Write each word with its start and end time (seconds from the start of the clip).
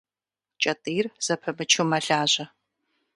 Кӏэтӏийр 0.61 1.05
зэпымычу 1.25 1.83
мэлажьэ. 1.89 2.45